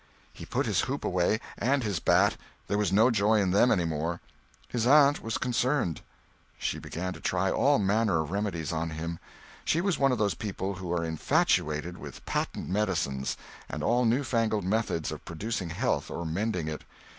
[0.33, 3.85] He put his hoop away, and his bat; there was no joy in them any
[3.85, 4.19] more.
[4.67, 6.01] His aunt was concerned.
[6.57, 9.19] She began to try all manner of remedies on him.
[9.63, 13.37] She was one of those people who are infatuated with patent medicines
[13.69, 16.83] and all new fangled methods of producing health or mending it.